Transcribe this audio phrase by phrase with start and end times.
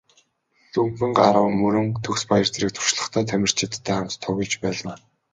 [0.71, 4.97] Лхүмбэнгарав, Мөрөн, Төгсбаяр зэрэг туршлагатай тамирчидтай хамтдаа тоглож байлаа.